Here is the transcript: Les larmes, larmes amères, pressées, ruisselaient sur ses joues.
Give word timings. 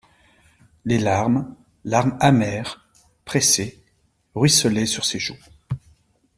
Les 0.83 0.97
larmes, 0.97 1.55
larmes 1.83 2.17
amères, 2.21 2.89
pressées, 3.23 3.83
ruisselaient 4.33 4.87
sur 4.87 5.05
ses 5.05 5.19
joues. 5.19 5.37